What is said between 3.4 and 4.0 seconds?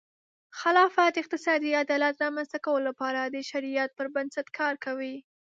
شریعت